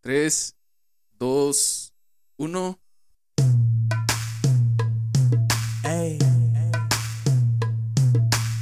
[0.00, 0.54] 3,
[1.18, 1.92] 2,
[2.36, 2.78] 1.
[5.82, 6.18] Hey.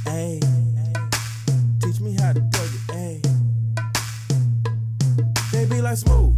[0.05, 0.39] Hey.
[1.79, 2.91] Teach me how to plug it.
[2.91, 3.21] Hey.
[5.51, 6.35] They be like smooth.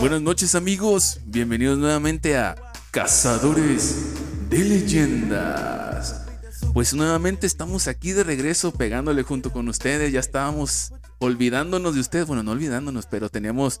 [0.00, 2.54] Buenas noches amigos, bienvenidos nuevamente a
[2.90, 6.26] Cazadores de Leyendas.
[6.74, 12.26] Pues nuevamente estamos aquí de regreso pegándole junto con ustedes, ya estábamos olvidándonos de ustedes,
[12.26, 13.80] bueno, no olvidándonos, pero teníamos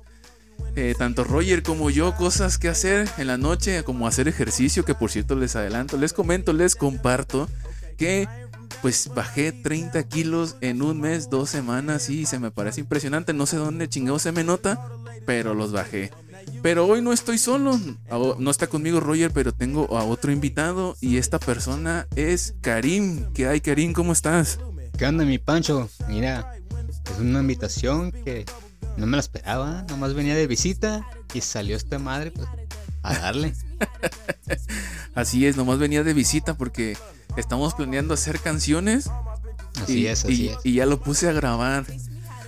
[0.74, 4.94] eh, tanto Roger como yo cosas que hacer en la noche, como hacer ejercicio, que
[4.94, 7.48] por cierto les adelanto, les comento, les comparto
[7.98, 8.26] que
[8.80, 13.46] pues bajé 30 kilos en un mes, dos semanas y se me parece impresionante, no
[13.46, 14.88] sé dónde chingado se me nota,
[15.26, 16.10] pero los bajé.
[16.62, 17.78] Pero hoy no estoy solo,
[18.38, 23.32] no está conmigo Roger, pero tengo a otro invitado y esta persona es Karim.
[23.34, 23.92] ¿Qué hay Karim?
[23.92, 24.58] ¿Cómo estás?
[24.96, 25.88] ¿Qué onda mi Pancho?
[26.08, 26.54] Mira,
[27.12, 28.44] es una invitación que
[28.96, 32.46] no me la esperaba, nomás venía de visita y salió esta madre pues,
[33.02, 33.54] a darle.
[35.14, 36.96] así es, nomás venía de visita porque
[37.36, 39.10] estamos planeando hacer canciones.
[39.82, 40.58] Así y, es, así y, es.
[40.64, 41.84] y ya lo puse a grabar.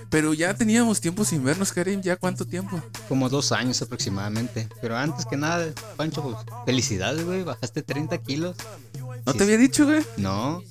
[0.09, 2.01] Pero ya teníamos tiempo sin vernos, Karim.
[2.01, 2.81] ¿Ya cuánto tiempo?
[3.09, 4.69] Como dos años aproximadamente.
[4.81, 7.43] Pero antes que nada, Pancho, pues, felicidades, güey.
[7.43, 8.55] Bajaste 30 kilos.
[9.25, 10.05] ¿No Sí, te había dicho, güey?
[10.17, 10.63] No.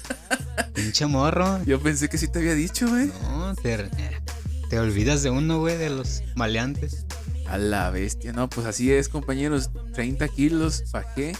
[0.74, 1.62] Pinche morro.
[1.64, 3.10] Yo pensé que sí te había dicho, güey.
[3.22, 3.90] No, te,
[4.68, 7.06] te olvidas de uno, güey, de los maleantes.
[7.46, 8.32] A la bestia.
[8.32, 9.70] No, pues así es, compañeros.
[9.94, 11.32] 30 kilos bajé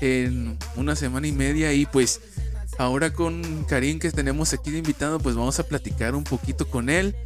[0.00, 1.72] en una semana y media.
[1.72, 2.20] Y pues
[2.78, 6.88] ahora con Karim que tenemos aquí de invitado, pues vamos a platicar un poquito con
[6.88, 7.16] él.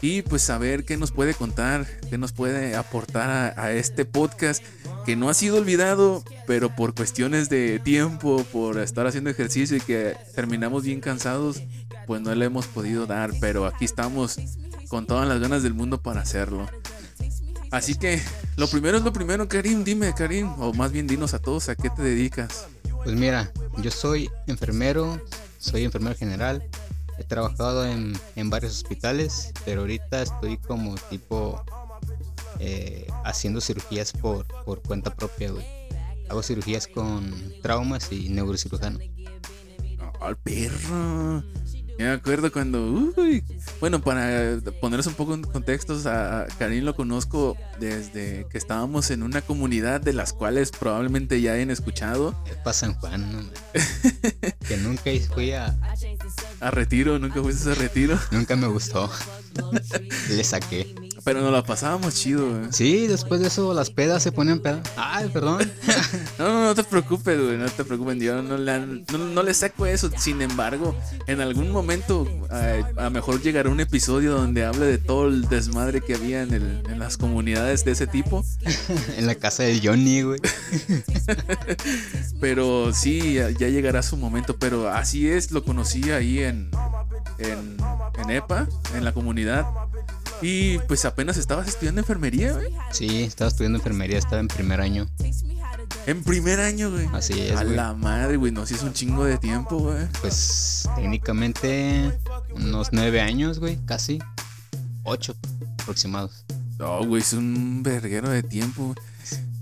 [0.00, 4.62] Y pues saber qué nos puede contar, qué nos puede aportar a, a este podcast
[5.04, 9.80] que no ha sido olvidado, pero por cuestiones de tiempo, por estar haciendo ejercicio y
[9.80, 11.62] que terminamos bien cansados,
[12.06, 13.32] pues no le hemos podido dar.
[13.40, 14.38] Pero aquí estamos
[14.88, 16.66] con todas las ganas del mundo para hacerlo.
[17.70, 18.22] Así que
[18.56, 19.84] lo primero es lo primero, Karim.
[19.84, 22.66] Dime, Karim, o más bien dinos a todos a qué te dedicas.
[23.04, 25.20] Pues mira, yo soy enfermero,
[25.58, 26.66] soy enfermero general.
[27.18, 31.62] He trabajado en, en varios hospitales, pero ahorita estoy como tipo
[32.60, 35.66] eh, haciendo cirugías por, por cuenta propia, güey.
[36.28, 37.32] Hago cirugías con
[37.62, 38.98] traumas y neurocirujano.
[40.20, 41.42] Al perro.
[41.98, 43.12] Yo me acuerdo cuando.
[43.16, 43.42] Uy.
[43.80, 49.24] Bueno, para ponerles un poco en contextos, a Karim lo conozco desde que estábamos en
[49.24, 52.36] una comunidad de las cuales probablemente ya hayan escuchado.
[52.46, 53.50] Es San Juan, ¿no?
[54.68, 55.76] que nunca fui a.
[56.60, 58.16] A retiro, nunca fuiste a retiro.
[58.30, 59.10] Nunca me gustó.
[60.30, 60.94] Le saqué.
[61.28, 62.72] Pero nos la pasábamos chido, güey.
[62.72, 64.80] Sí, después de eso las pedas se ponen pedas.
[64.96, 65.70] Ay, perdón.
[66.38, 68.16] No, no, no te preocupes, güey, no te preocupes.
[68.18, 70.08] Yo no le, no, no le saco eso.
[70.16, 70.94] Sin embargo,
[71.26, 75.48] en algún momento, eh, a lo mejor llegará un episodio donde hable de todo el
[75.48, 78.44] desmadre que había en, el, en las comunidades de ese tipo.
[79.18, 80.40] en la casa de Johnny, güey.
[82.40, 84.56] Pero sí, ya, ya llegará su momento.
[84.56, 86.70] Pero así es, lo conocí ahí en,
[87.38, 87.76] en,
[88.22, 89.66] en EPA, en la comunidad.
[90.42, 92.72] Y pues apenas estabas estudiando enfermería, güey.
[92.92, 95.06] Sí, estaba estudiando enfermería, estaba en primer año.
[96.06, 97.06] En primer año, güey.
[97.12, 97.76] Así es, A güey.
[97.76, 98.52] la madre, güey.
[98.52, 100.06] No, si es un chingo de tiempo, güey.
[100.20, 102.12] Pues técnicamente
[102.54, 104.18] unos nueve años, güey, casi.
[105.04, 105.34] Ocho
[105.80, 106.44] aproximados.
[106.78, 108.94] No, güey, es un verguero de tiempo.
[108.94, 108.96] güey.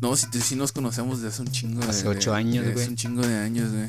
[0.00, 2.76] No, si, si nos conocemos desde hace un chingo de Hace ocho años, güey.
[2.76, 3.88] Hace un chingo de años, güey.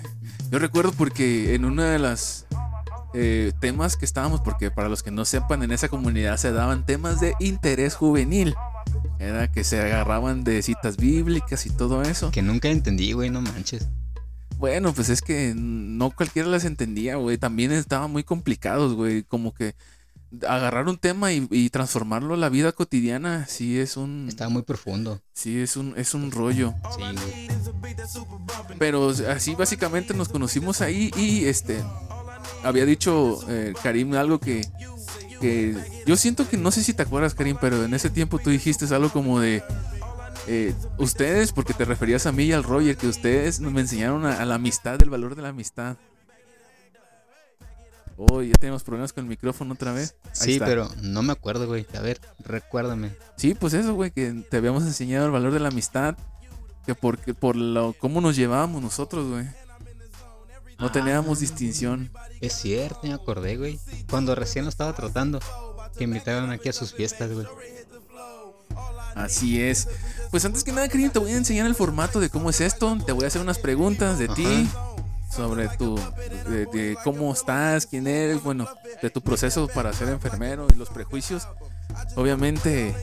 [0.49, 2.45] Yo recuerdo porque en una de las
[3.13, 6.85] eh, temas que estábamos, porque para los que no sepan, en esa comunidad se daban
[6.85, 8.55] temas de interés juvenil.
[9.19, 12.31] Era que se agarraban de citas bíblicas y todo eso.
[12.31, 13.87] Que nunca entendí, güey, no manches.
[14.57, 17.37] Bueno, pues es que no cualquiera las entendía, güey.
[17.37, 19.23] También estaban muy complicados, güey.
[19.23, 19.75] Como que
[20.47, 24.63] agarrar un tema y, y transformarlo a la vida cotidiana, sí es un, Estaba muy
[24.63, 25.21] profundo.
[25.33, 26.73] sí es un, es un rollo.
[26.95, 27.47] Sí, güey.
[28.77, 31.83] Pero así básicamente nos conocimos ahí y este
[32.63, 34.65] había dicho eh, Karim algo que,
[35.41, 35.75] que
[36.05, 38.85] yo siento que no sé si te acuerdas Karim, pero en ese tiempo tú dijiste
[38.93, 39.63] algo como de
[40.47, 44.41] eh, ustedes, porque te referías a mí y al Roger, que ustedes me enseñaron a,
[44.41, 45.97] a la amistad, el valor de la amistad.
[48.19, 50.15] Oh, ya tenemos problemas con el micrófono otra vez.
[50.25, 50.65] Ahí Sí, está.
[50.65, 51.85] pero no me acuerdo, güey.
[51.95, 53.11] A ver, recuérdame.
[53.35, 56.17] Sí, pues eso, güey, que te habíamos enseñado el valor de la amistad.
[56.87, 59.45] Que porque, por lo, cómo nos llevábamos nosotros, güey.
[60.79, 62.11] No teníamos distinción.
[62.41, 63.79] Es cierto, me acordé, güey.
[64.09, 65.39] Cuando recién lo estaba tratando.
[65.97, 67.47] Que invitaron aquí a sus fiestas, güey.
[69.15, 69.87] Así es.
[70.29, 72.95] Pues antes que nada, Karim, te voy a enseñar el formato de cómo es esto.
[73.05, 74.69] Te voy a hacer unas preguntas de ti.
[75.35, 75.99] Sobre tu.
[76.47, 78.67] De, de cómo estás, quién eres, bueno,
[79.01, 81.47] de tu proceso para ser enfermero y los prejuicios.
[82.15, 82.95] Obviamente,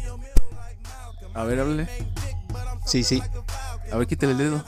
[1.34, 1.88] A ver, háblale.
[2.84, 3.22] Sí, sí.
[3.92, 4.64] A ver, quítale el dedo.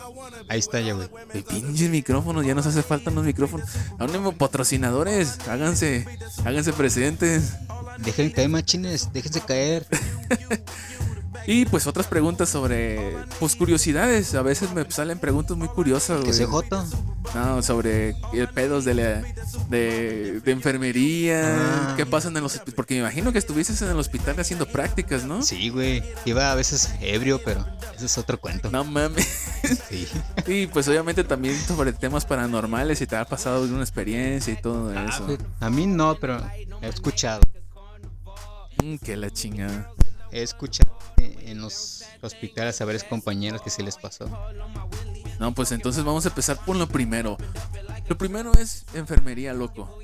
[0.48, 1.08] Ahí está ya, güey.
[1.34, 3.68] El pinche micrófono, ya nos hace falta unos micrófonos.
[3.98, 6.06] Aún patrocinadores, háganse,
[6.44, 7.54] háganse presentes.
[7.98, 9.12] Dejen caer, machines.
[9.12, 9.86] Déjense caer.
[11.46, 14.34] Y pues otras preguntas sobre, pues curiosidades.
[14.34, 16.32] A veces me salen preguntas muy curiosas, güey.
[16.32, 16.46] se.
[17.34, 19.22] No, sobre el pedos de, la,
[19.68, 21.56] de, de enfermería.
[21.56, 21.94] Ah.
[21.96, 22.74] ¿Qué pasa en el hospital?
[22.74, 25.42] Porque me imagino que estuviste en el hospital haciendo prácticas, ¿no?
[25.42, 26.02] Sí, güey.
[26.24, 28.70] Iba a veces ebrio, pero ese es otro cuento.
[28.70, 29.26] No mames.
[29.88, 30.06] Sí.
[30.46, 34.92] Y pues obviamente también sobre temas paranormales, si te ha pasado alguna experiencia y todo
[34.92, 35.26] eso.
[35.58, 36.40] A mí no, pero
[36.80, 37.40] he escuchado.
[38.82, 39.90] Mm, que la chingada.
[40.36, 44.28] He escuchado en los hospitales a varios compañeros que se les pasó.
[45.40, 47.38] No, pues entonces vamos a empezar por lo primero.
[48.06, 49.98] Lo primero es enfermería, loco.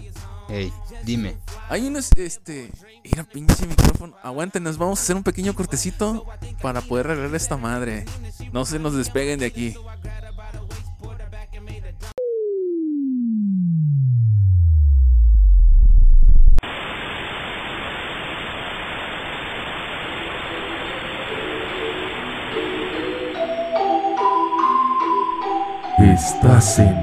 [0.49, 0.73] Ey,
[1.05, 1.37] dime.
[1.69, 2.71] Hay unos, este.
[3.05, 4.17] Mira, pinche micrófono.
[4.23, 6.27] Aguanten, nos vamos a hacer un pequeño cortecito
[6.63, 8.07] para poder arreglar esta madre.
[8.55, 9.75] No se nos despeguen de aquí.
[26.03, 26.97] Estás en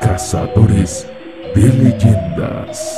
[0.00, 1.06] Cazadores
[1.54, 2.96] de Leyendas.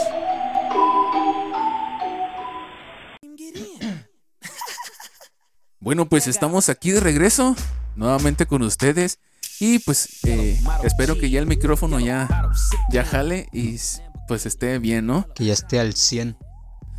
[5.81, 7.56] Bueno, pues estamos aquí de regreso.
[7.97, 9.19] Nuevamente con ustedes.
[9.58, 12.29] Y pues eh, espero que ya el micrófono ya,
[12.93, 13.76] ya jale y
[14.29, 15.26] pues esté bien, ¿no?
[15.35, 16.37] Que ya esté al 100.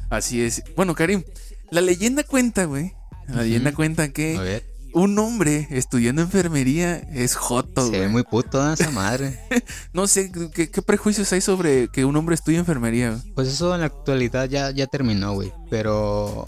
[0.09, 0.62] Así es.
[0.75, 1.24] Bueno, Karim,
[1.69, 2.92] la leyenda cuenta, güey.
[3.30, 4.70] La leyenda cuenta A que ver.
[4.93, 9.39] Un hombre estudiando enfermería es joto, Se ve muy puto esa madre.
[9.93, 13.11] No sé, ¿qué, qué prejuicios hay sobre que un hombre estudie enfermería?
[13.11, 13.33] güey?
[13.33, 15.51] Pues eso en la actualidad ya, ya terminó, güey.
[15.69, 16.47] Pero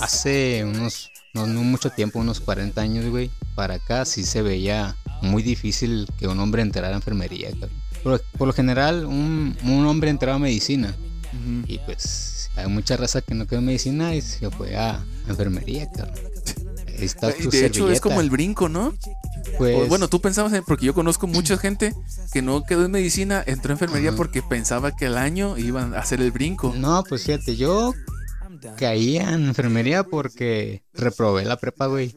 [0.00, 4.96] hace unos, no, no mucho tiempo, unos 40 años, güey, para acá sí se veía
[5.22, 7.50] muy difícil que un hombre entrara a enfermería.
[8.02, 10.94] Por, por lo general, un, un hombre entraba a medicina.
[11.66, 15.90] Y pues hay mucha raza que no quedó en medicina y se fue a enfermería,
[15.90, 16.14] cabrón.
[16.98, 18.94] Está tu de hecho es como el brinco, ¿no?
[19.58, 21.94] Pues, O, bueno, tú pensabas, en- porque yo conozco mucha gente
[22.32, 25.98] que no quedó en medicina, entró en enfermería porque pensaba que al año iban a
[25.98, 26.72] hacer el brinco.
[26.76, 27.92] No, pues fíjate, yo
[28.76, 32.14] caía en enfermería porque reprobé la prepa, güey.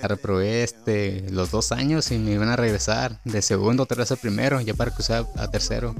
[0.00, 4.60] La reprobé este, los dos años y me iban a regresar de segundo a primero,
[4.60, 5.94] ya para cruzar a tercero.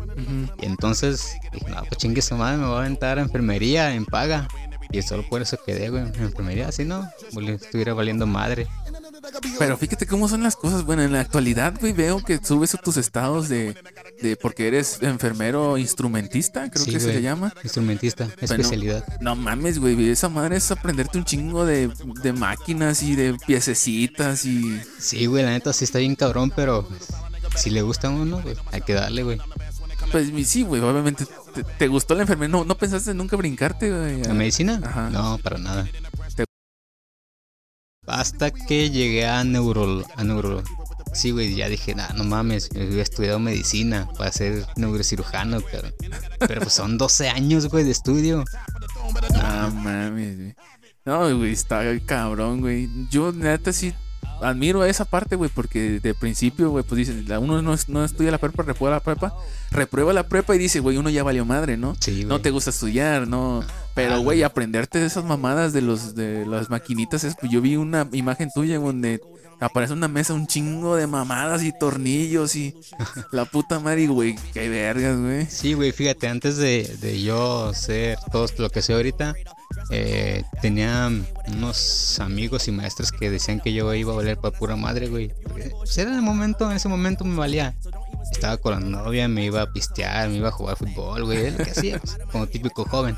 [0.61, 4.05] Y entonces dije, no, pues chingue su madre, me voy a aventar a enfermería en
[4.05, 4.49] paga.
[4.99, 8.69] Y solo por eso quedé, güey, en enfermería, si no, pues, estuviera valiendo madre.
[9.59, 10.85] Pero fíjate cómo son las cosas.
[10.85, 13.75] Bueno, en la actualidad, güey, veo que subes tus estados de,
[14.23, 17.17] de porque eres enfermero instrumentista, creo Sí, que se güey.
[17.17, 17.53] le llama.
[17.63, 19.05] Instrumentista, especialidad.
[19.21, 21.91] No mames, güey, esa madre es aprenderte un chingo de,
[22.23, 24.81] de máquinas y de piececitas y...
[24.99, 26.89] Sí, güey, la neta sí está bien cabrón, pero
[27.57, 29.39] si le gusta a uno, pues hay que darle, güey.
[30.13, 31.25] Pues sí, güey, obviamente.
[31.55, 32.53] ¿Te, te gustó la enfermería?
[32.57, 34.23] ¿No, ¿No pensaste nunca brincarte, güey?
[34.25, 34.81] ¿La medicina?
[34.85, 35.11] Ajá.
[35.11, 35.87] No, para nada.
[36.35, 36.45] Te-
[38.07, 40.05] Hasta que llegué a neuro...
[40.17, 40.63] A neuro...
[41.13, 45.95] Sí, güey, ya dije, nah, no mames, había estudiado medicina para ser neurocirujano, cabrón.
[46.41, 48.45] Pero pues son 12 años, güey, de estudio.
[49.37, 50.55] Ah, mames, güey.
[51.05, 52.89] No, güey, está cabrón, güey.
[53.11, 53.95] Yo, neta, sí
[54.41, 58.39] admiro esa parte, güey, porque de principio, güey, pues dices, uno no, no estudia la
[58.39, 59.35] prepa, reprueba la prepa,
[59.71, 61.97] reprueba la prepa y dice, güey, uno ya valió madre, ¿no?
[62.01, 62.25] Sí.
[62.25, 63.65] No te gusta estudiar, no.
[63.95, 67.61] Pero, Ah, güey, aprenderte de esas mamadas de los de las maquinitas, es, pues, yo
[67.61, 69.21] vi una imagen tuya donde
[69.61, 72.75] aparece una mesa un chingo de mamadas y tornillos y
[73.31, 75.47] la puta madre, güey, qué vergas, güey.
[75.47, 79.35] Sí, güey, fíjate, antes de, de yo ser todo lo que soy ahorita,
[79.91, 81.11] eh, tenía
[81.49, 85.33] unos amigos y maestros que decían que yo iba a valer para pura madre, güey.
[85.79, 87.75] Pues era el momento, en ese momento me valía.
[88.33, 91.59] Estaba con la novia, me iba a pistear, me iba a jugar fútbol, güey, lo
[91.59, 93.17] que hacía, pues, como típico joven.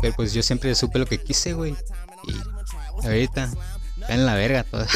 [0.00, 1.74] Pero pues yo siempre supe lo que quise, güey.
[2.24, 3.50] Y ahorita,
[4.00, 4.86] está en la verga todo.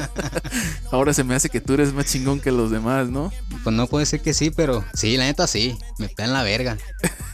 [0.90, 3.32] Ahora se me hace que tú eres más chingón que los demás, ¿no?
[3.62, 6.42] Pues no puede ser que sí, pero sí, la neta sí, me está en la
[6.42, 6.78] verga.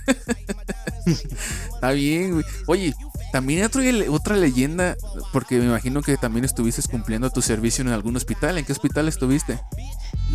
[1.77, 2.45] Está bien, güey.
[2.67, 2.95] Oye,
[3.33, 4.97] también hay otra, otra leyenda,
[5.33, 8.57] porque me imagino que también estuviste cumpliendo tu servicio en algún hospital.
[8.57, 9.61] ¿En qué hospital estuviste?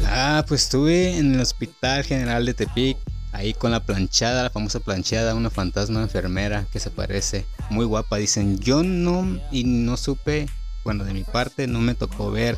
[0.05, 2.97] Ah, pues estuve en el Hospital General de Tepic,
[3.31, 8.17] ahí con la planchada, la famosa planchada, una fantasma enfermera que se parece, muy guapa,
[8.17, 8.59] dicen.
[8.59, 10.47] Yo no, y no supe,
[10.83, 12.57] bueno, de mi parte no me tocó ver,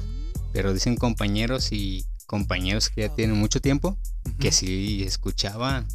[0.51, 3.97] pero dicen compañeros y compañeros que ya tienen mucho tiempo,
[4.39, 5.87] que sí escuchaban.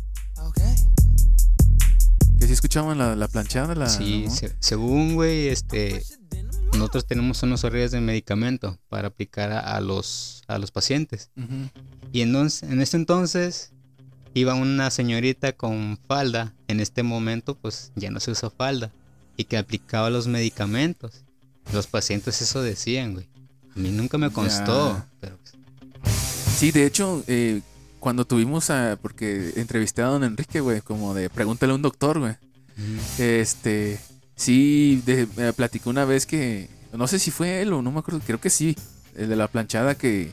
[2.38, 3.88] Que si escuchaban la, la planchada, la.
[3.88, 4.30] Sí, ¿no?
[4.35, 6.02] se- según, güey, este,
[6.73, 11.30] nosotros tenemos unos horarios de medicamento para aplicar a, a los, a los pacientes.
[12.12, 13.73] Y entonces, en ese entonces
[14.35, 16.54] iba una señorita con falda.
[16.68, 18.92] En este momento, pues ya no se usa falda.
[19.37, 21.25] Y que aplicaba los medicamentos.
[21.73, 23.28] Los pacientes eso decían, güey.
[23.76, 25.04] A mí nunca me constó.
[25.21, 25.54] Pero pues,
[26.57, 27.61] Sí, de hecho, eh,
[27.98, 28.98] cuando tuvimos a.
[29.00, 32.32] Porque entrevisté a don Enrique, güey, como de pregúntale a un doctor, güey.
[32.76, 33.98] mm, Este.
[34.36, 36.68] Sí, de- me platicó una vez que.
[36.92, 38.76] No sé si fue él o no me acuerdo, creo que sí.
[39.16, 40.32] El de la planchada que.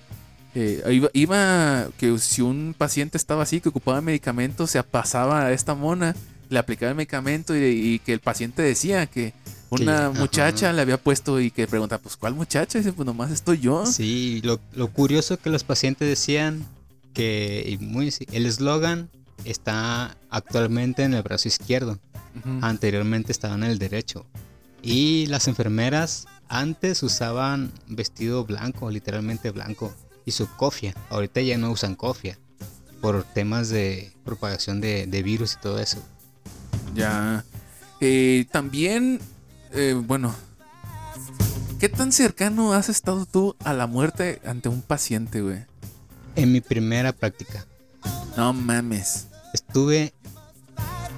[0.54, 5.52] eh, iba, iba- Que si un paciente estaba así, que ocupaba medicamentos, se pasaba a
[5.52, 6.16] esta mona,
[6.50, 9.34] le aplicaba el medicamento y, y que el paciente decía que.
[9.72, 12.78] Una muchacha le había puesto y que pregunta, pues ¿cuál muchacha?
[12.78, 13.86] Y dice, pues nomás estoy yo.
[13.88, 16.64] Sí, lo, lo curioso que los pacientes decían
[17.16, 19.10] que muy, el eslogan
[19.46, 21.98] está actualmente en el brazo izquierdo.
[22.62, 24.28] Anteriormente estaba en el derecho.
[24.84, 29.96] Y las enfermeras antes usaban vestido blanco, literalmente blanco,
[30.26, 30.94] y su cofia.
[31.10, 32.38] Ahorita ya no usan cofia
[33.02, 35.98] por temas de propagación de, de virus y todo eso.
[36.94, 37.46] Ya.
[38.02, 39.22] Eh, también,
[39.72, 40.36] eh, bueno,
[41.80, 45.66] ¿qué tan cercano has estado tú a la muerte ante un paciente, güey?
[46.36, 47.66] En mi primera práctica
[48.38, 49.28] No mames.
[49.54, 50.14] estuve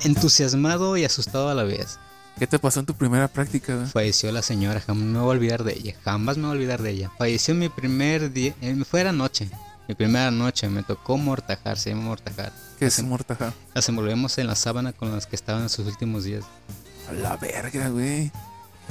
[0.04, 2.00] entusiasmado y asustado a la vez.
[2.38, 3.88] ¿Qué te pasó en tu primera práctica?
[3.92, 6.82] Falleció la señora, jamás me voy a olvidar de ella, jamás me voy a olvidar
[6.84, 7.12] de ella.
[7.18, 9.50] Falleció mi primer día, eh, fue la noche,
[9.88, 12.52] mi primera noche, me tocó mortajar, se llama mortajar.
[12.78, 13.54] ¿Qué es mortaja?
[13.74, 16.44] Las envolvemos en la sábana con las que estaban en sus últimos días.
[17.10, 18.32] A la verga, güey.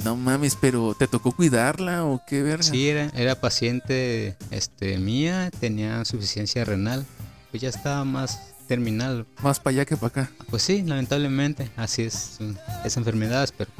[0.05, 2.63] No mames, pero ¿te tocó cuidarla o qué verga?
[2.63, 7.05] Sí, era, era paciente este, mía, tenía insuficiencia renal,
[7.51, 9.27] pues ya estaba más terminal.
[9.43, 10.31] Más para allá que para acá.
[10.51, 12.39] Pues sí, lamentablemente, así es,
[12.85, 13.71] es enfermedades, pero...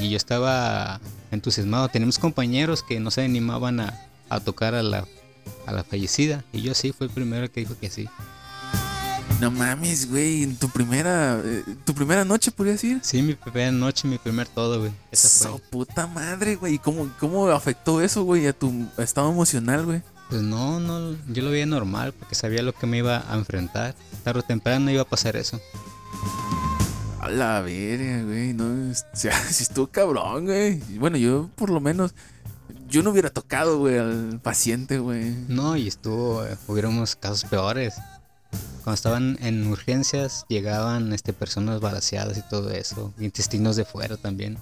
[0.00, 3.98] Y yo estaba entusiasmado, tenemos compañeros que no se animaban a,
[4.28, 5.06] a tocar a la,
[5.66, 8.06] a la fallecida, y yo sí, fue el primero que dijo que sí.
[9.40, 10.44] No mames, güey.
[10.44, 13.00] En tu primera, eh, tu primera noche, podría decir.
[13.02, 14.92] Sí, mi primera noche, mi primer todo, güey.
[15.10, 15.60] Esa So fue.
[15.70, 16.74] puta madre, güey.
[16.74, 20.02] ¿Y ¿Cómo, ¿Cómo afectó eso, güey, a tu estado emocional, güey?
[20.30, 23.94] Pues no, no, yo lo veía normal porque sabía lo que me iba a enfrentar.
[24.24, 25.60] Tarde o temprano iba a pasar eso.
[27.20, 28.52] A la verga, güey.
[28.54, 30.80] No, o sea, si estuvo cabrón, güey.
[30.98, 32.14] Bueno, yo por lo menos.
[32.88, 35.34] Yo no hubiera tocado, güey, al paciente, güey.
[35.48, 37.94] No, y estuvo, eh, hubieron unos casos peores.
[38.86, 43.12] Cuando estaban en urgencias llegaban este, personas balaseadas y todo eso.
[43.18, 44.58] Intestinos de fuera también.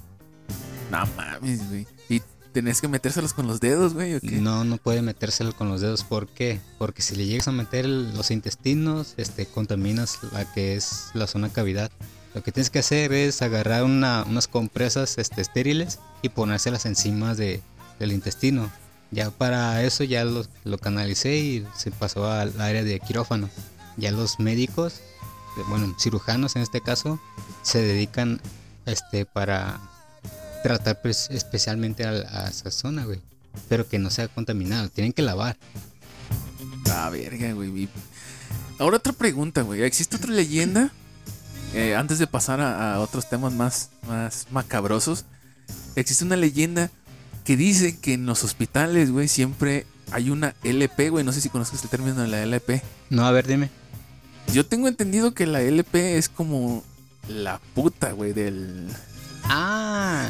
[0.90, 1.86] No mames, güey.
[2.08, 2.22] Y
[2.54, 4.30] tenés que metérselos con los dedos, güey, ¿o qué?
[4.40, 6.04] No, no puede metérselo con los dedos.
[6.04, 6.58] ¿Por qué?
[6.78, 11.26] Porque si le llegas a meter el- los intestinos, este, contaminas la que es la
[11.26, 11.90] zona cavidad.
[12.34, 17.34] Lo que tienes que hacer es agarrar una- unas compresas este, estériles y ponérselas encima
[17.34, 17.60] de,
[17.98, 18.70] del intestino.
[19.10, 23.50] Ya para eso ya lo, lo canalicé y se pasó al área de quirófano.
[23.96, 24.94] Ya los médicos,
[25.56, 27.20] eh, bueno, cirujanos en este caso,
[27.62, 28.40] se dedican
[28.86, 29.80] este, para
[30.62, 33.20] tratar pues, especialmente a, a esa zona, güey.
[33.68, 35.56] Pero que no sea contaminado, tienen que lavar.
[36.90, 37.88] Ah, verga, güey.
[38.78, 39.82] Ahora otra pregunta, güey.
[39.82, 40.90] ¿Existe otra leyenda?
[41.72, 45.24] Eh, antes de pasar a, a otros temas más, más macabrosos.
[45.96, 46.90] Existe una leyenda
[47.44, 51.24] que dice que en los hospitales, güey, siempre hay una LP, güey.
[51.24, 52.82] No sé si conozcas el término de la LP.
[53.10, 53.70] No, a ver, dime.
[54.52, 56.84] Yo tengo entendido que la LP es como
[57.28, 58.88] la puta, güey, del...
[59.44, 60.28] Ah,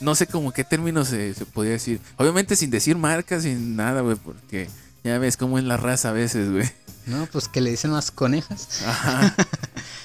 [0.00, 2.00] No sé como qué término se, se podría decir.
[2.16, 4.68] Obviamente sin decir marcas, sin nada, güey, porque
[5.04, 6.68] ya ves cómo es la raza a veces, güey.
[7.06, 8.82] no, pues que le dicen las conejas.
[8.86, 9.34] Ajá.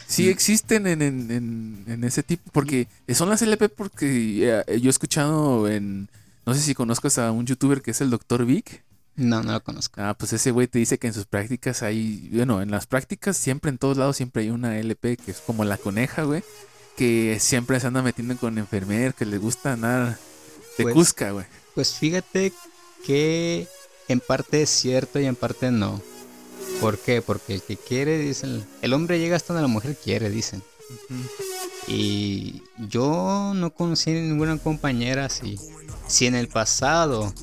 [0.07, 4.87] Sí existen en, en- en- en ese tipo, porque son las LP porque eh, yo
[4.87, 6.09] he escuchado en...
[6.45, 8.45] No sé si conozcas a un youtuber que es el Dr.
[8.45, 8.83] Vic.
[9.17, 10.01] No, no lo conozco.
[10.01, 12.29] Ah, pues ese güey te dice que en sus prácticas hay...
[12.33, 15.63] Bueno, en las prácticas siempre, en todos lados, siempre hay una LP que es como
[15.63, 16.43] la coneja, güey.
[16.97, 20.17] Que siempre se anda metiendo con enfermer, que le gusta andar
[20.77, 21.45] de Pues- cusca, güey.
[21.73, 22.53] Pues fíjate
[23.05, 23.67] que
[24.07, 26.01] en parte es cierto y en parte no.
[26.81, 27.21] ¿Por qué?
[27.21, 30.61] Porque el que quiere, dicen, el hombre llega hasta donde la mujer quiere, dicen.
[31.87, 35.57] Y yo no conocí ninguna compañera así.
[36.07, 37.33] Si en el pasado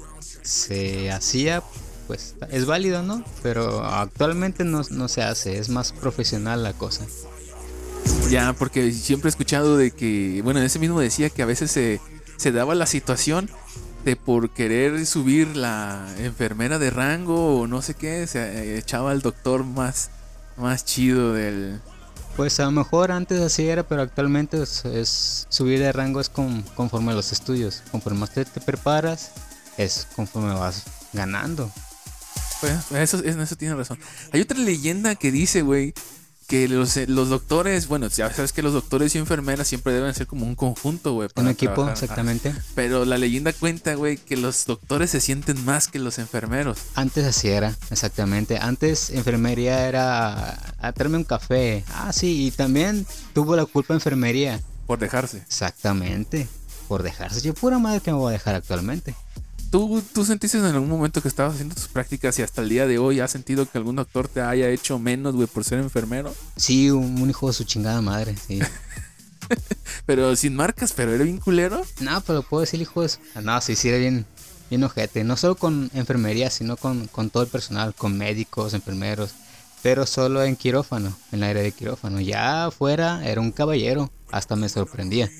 [0.42, 1.62] se hacía,
[2.06, 3.24] pues es válido, ¿no?
[3.42, 7.04] Pero actualmente no, no se hace, es más profesional la cosa.
[8.30, 12.00] Ya, porque siempre he escuchado de que, bueno, ese mismo decía que a veces se,
[12.36, 13.48] se daba la situación
[14.04, 19.12] de por querer subir la enfermera de rango o no sé qué, se eh, echaba
[19.12, 20.10] al doctor más,
[20.56, 21.78] más chido del,
[22.36, 26.28] Pues a lo mejor antes así era, pero actualmente es, es- subir de rango es
[26.28, 27.82] con- conforme a los estudios.
[27.92, 29.30] Conforme más te, te preparas,
[29.76, 31.70] es conforme vas ganando.
[32.92, 33.98] Eso, en eso tiene razón.
[34.32, 35.94] Hay otra leyenda que dice, güey,
[36.46, 40.14] que los, eh, los doctores, bueno, ya sabes que los doctores y enfermeras siempre deben
[40.14, 41.28] ser como un conjunto, güey.
[41.36, 41.94] Un equipo, trabajar.
[41.94, 42.54] exactamente.
[42.56, 46.78] Ah, Pero la leyenda cuenta, güey, que los doctores se sienten más que los enfermeros.
[46.94, 48.58] Antes así era, exactamente.
[48.58, 51.84] Antes enfermería era a traerme un café.
[51.94, 54.60] Ah, sí, y también tuvo la culpa enfermería.
[54.86, 55.38] Por dejarse.
[55.38, 56.48] Exactamente.
[56.86, 57.40] Por dejarse.
[57.40, 59.14] Yo pura madre que me voy a dejar actualmente.
[59.72, 62.86] ¿Tú, ¿Tú sentiste en algún momento que estabas haciendo tus prácticas y hasta el día
[62.86, 66.34] de hoy has sentido que algún doctor te haya hecho menos, güey, por ser enfermero?
[66.56, 68.60] Sí, un, un hijo de su chingada madre, sí.
[70.06, 71.84] Pero sin marcas, pero era bien culero.
[72.00, 73.18] no, pero puedo decir hijo de su...
[73.42, 74.26] No, sí, sí era bien,
[74.68, 75.24] bien ojete.
[75.24, 79.34] No solo con enfermería, sino con, con todo el personal, con médicos, enfermeros.
[79.82, 82.20] Pero solo en quirófano, en la área de quirófano.
[82.20, 84.10] Ya afuera era un caballero.
[84.30, 85.30] Hasta me sorprendía.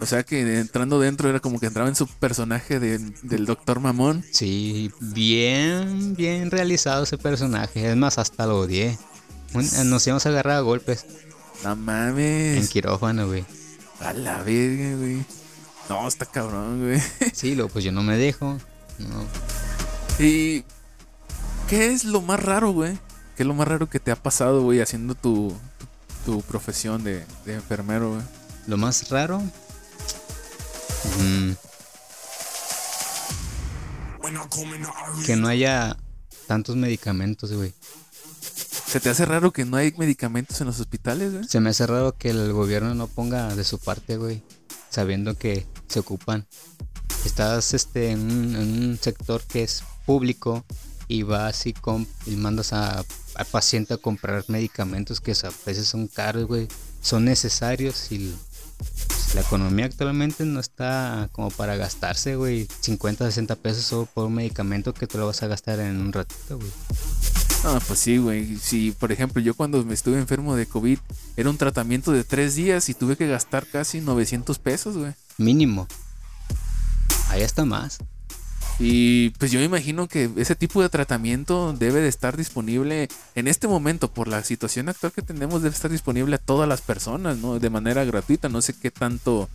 [0.00, 3.80] O sea que entrando dentro era como que entraba en su personaje de- del doctor
[3.80, 4.24] mamón.
[4.32, 7.90] Sí, bien, bien realizado ese personaje.
[7.90, 8.98] Es más, hasta lo odié.
[9.54, 11.06] Un- Nos íbamos a agarrar a golpes
[11.62, 12.68] No en mames.
[12.70, 13.44] quirófano, güey.
[14.00, 15.24] A la verga, güey.
[15.88, 17.00] No, está cabrón, güey.
[17.32, 18.58] Sí, lo, pues yo no me dejo.
[18.98, 19.24] No.
[20.18, 20.64] ¿Y
[21.68, 22.94] qué es lo más raro, güey?
[23.36, 25.54] ¿Qué es lo más raro que te ha pasado, güey, haciendo tu,
[26.24, 28.22] tu, tu profesión de, de enfermero, güey?
[28.66, 29.42] Lo más raro.
[31.20, 31.52] Mm,
[35.26, 35.96] que no haya
[36.46, 37.72] tantos medicamentos, güey.
[38.86, 41.44] ¿Se te hace raro que no hay medicamentos en los hospitales, güey?
[41.44, 44.42] Se me hace raro que el gobierno no ponga de su parte, güey.
[44.90, 46.46] Sabiendo que se ocupan.
[47.24, 50.64] Estás este, en, un, en un sector que es público
[51.08, 55.88] y vas y, com- y mandas a- al paciente a comprar medicamentos que a veces
[55.88, 56.68] son caros, güey.
[57.00, 58.34] Son necesarios y
[59.34, 62.68] la economía actualmente no está como para gastarse, güey.
[62.80, 66.12] 50, 60 pesos solo por un medicamento que te lo vas a gastar en un
[66.12, 66.70] ratito, güey.
[67.64, 68.56] No, pues sí, güey.
[68.58, 70.98] Si, por ejemplo, yo cuando me estuve enfermo de COVID,
[71.36, 75.14] era un tratamiento de tres días y tuve que gastar casi 900 pesos, güey.
[75.38, 75.88] Mínimo.
[77.28, 77.98] Ahí está más.
[78.78, 83.46] Y pues yo me imagino que ese tipo de tratamiento debe de estar disponible en
[83.46, 87.38] este momento, por la situación actual que tenemos, debe estar disponible a todas las personas,
[87.38, 87.58] ¿no?
[87.60, 88.48] De manera gratuita.
[88.48, 89.48] No sé qué tanto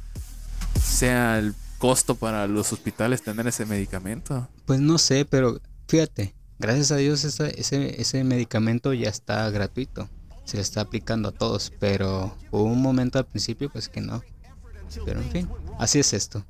[0.81, 4.47] sea el costo para los hospitales tener ese medicamento.
[4.65, 10.09] Pues no sé, pero fíjate, gracias a Dios ese, ese medicamento ya está gratuito.
[10.45, 14.23] Se le está aplicando a todos, pero hubo un momento al principio pues que no.
[15.05, 16.43] Pero en fin, así es esto.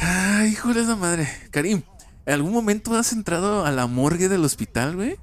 [0.00, 1.28] Ay, hijo de la madre.
[1.50, 1.82] Karim,
[2.26, 5.16] ¿en algún momento has entrado a la morgue del hospital, güey?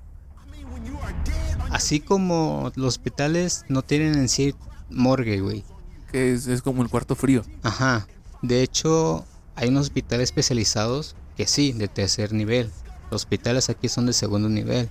[1.71, 4.55] Así como los hospitales no tienen en sí
[4.89, 5.63] morgue, güey.
[6.11, 7.43] Que es, es como el cuarto frío.
[7.63, 8.07] Ajá.
[8.41, 12.71] De hecho, hay unos hospitales especializados que sí, de tercer nivel.
[13.11, 14.89] Los hospitales aquí son de segundo nivel.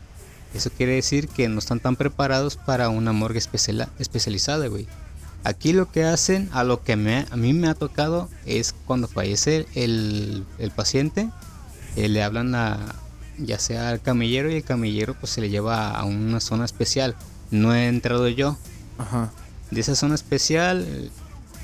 [0.55, 4.87] Eso quiere decir que no están tan preparados para una morgue especializada, güey.
[5.45, 9.09] Aquí lo que hacen, a lo que me, a mí me ha tocado, es cuando
[9.09, 11.29] fallece el, el paciente,
[11.97, 12.79] eh, le hablan a,
[13.39, 17.15] ya sea al camillero y el camillero pues se le lleva a una zona especial.
[17.51, 18.57] No he entrado yo,
[18.99, 19.31] Ajá.
[19.71, 21.11] de esa zona especial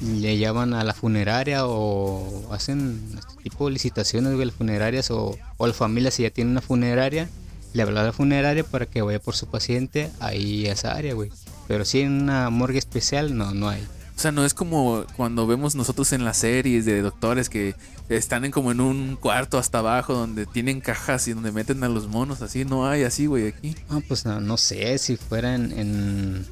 [0.03, 5.67] le llaman a la funeraria o hacen este tipo de licitaciones de funerarias o, o
[5.67, 7.29] la familia si ya tiene una funeraria
[7.75, 11.13] le habla a la funeraria para que vaya por su paciente ahí a esa área
[11.15, 11.31] güey
[11.71, 13.81] pero si en una morgue especial no no hay
[14.17, 17.77] O sea, no es como cuando vemos nosotros en las series de doctores que
[18.09, 21.89] están en como en un cuarto hasta abajo donde tienen cajas y donde meten a
[21.89, 22.43] los monos.
[22.43, 23.77] Así no hay así, güey, aquí.
[23.89, 26.45] ah pues no, no sé si fueran en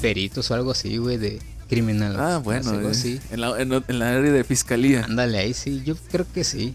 [0.00, 3.70] peritos o algo así güey de criminal Ah, bueno, algo eh, así en, la, en,
[3.86, 5.04] en la área de fiscalía.
[5.04, 6.74] ándale ahí sí yo creo que sí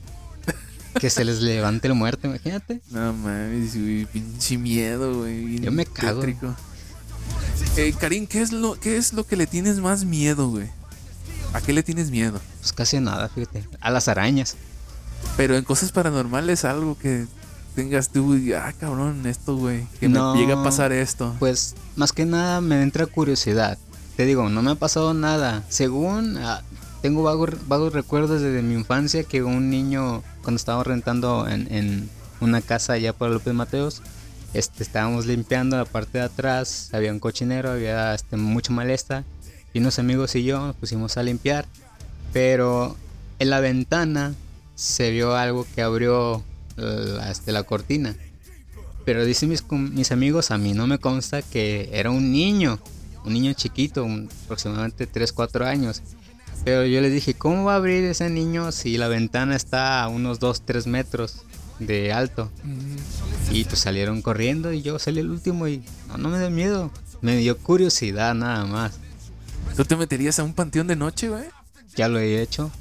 [1.01, 5.59] que se les levante el muerto imagínate No mames, güey, pinche miedo, güey.
[5.59, 6.19] Yo me cago.
[6.21, 6.55] tétrico.
[7.77, 10.67] Eh, Karim, ¿qué es, lo, ¿qué es lo que le tienes más miedo, güey?
[11.53, 12.39] ¿A qué le tienes miedo?
[12.59, 14.55] pues casi nada fíjate a las arañas
[15.37, 17.25] Pero en cosas paranormales, algo que
[17.75, 19.87] tengas tú, y, ah, cabrón, esto, güey.
[19.99, 20.33] Que No.
[20.33, 21.35] me llega a pasar esto.
[21.39, 23.77] Pues más que nada me entra curiosidad.
[24.17, 25.63] Te digo, no me ha pasado nada.
[25.69, 26.61] Según ah,
[27.01, 32.09] tengo vagos, vagos recuerdos desde mi infancia que un niño cuando estábamos rentando en, en
[32.41, 34.01] una casa allá por López Mateos,
[34.53, 39.23] este, estábamos limpiando la parte de atrás, había un cochinero, había este, mucha malesta
[39.73, 41.65] y unos amigos y yo nos pusimos a limpiar,
[42.33, 42.95] pero
[43.39, 44.33] en la ventana
[44.75, 46.43] se vio algo que abrió
[46.77, 48.15] la, este, la cortina.
[49.05, 52.79] Pero dicen mis, mis amigos, a mí no me consta que era un niño.
[53.25, 54.07] un niño chiquito,
[54.45, 56.01] aproximadamente 3, 4 años.
[56.63, 60.09] Pero yo les dije, ¿cómo va a abrir ese niño si la ventana está a
[60.09, 61.43] unos 2, 3 metros
[61.79, 62.51] de alto?
[63.51, 66.91] Y pues salieron corriendo y yo salí el último y no, no me dio miedo.
[67.21, 68.93] Me dio curiosidad nada más.
[69.75, 71.45] ¿Tú te meterías a un panteón de noche, güey?
[71.95, 72.71] Ya lo he hecho.